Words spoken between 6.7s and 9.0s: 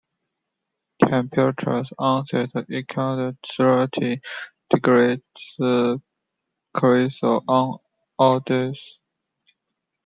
Celsius on all days.